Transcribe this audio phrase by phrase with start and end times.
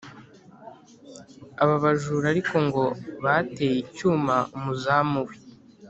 [1.63, 2.83] aba bajura ariko ngo
[3.23, 5.35] bateye icyuma umuzamu we